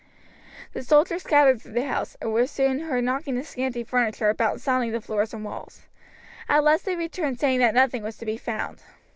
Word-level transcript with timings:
The 0.73 0.81
soldiers 0.81 1.21
scattered 1.21 1.61
through 1.61 1.73
the 1.73 1.85
house, 1.85 2.17
and 2.19 2.33
were 2.33 2.47
soon 2.47 2.79
heard 2.79 3.03
knocking 3.03 3.35
the 3.35 3.43
scanty 3.43 3.83
furniture 3.83 4.31
about 4.31 4.53
and 4.53 4.61
sounding 4.63 4.93
the 4.93 4.99
floors 4.99 5.31
and 5.31 5.45
walls. 5.45 5.83
At 6.49 6.63
last 6.63 6.85
they 6.85 6.95
returned 6.95 7.39
saying 7.39 7.59
that 7.59 7.75
nothing 7.75 8.01
was 8.01 8.17
to 8.17 8.25
be 8.25 8.35
found. 8.37 8.81